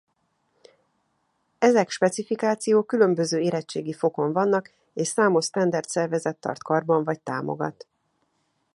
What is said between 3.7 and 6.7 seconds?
fokon vannak és számos sztenderd szervezet tart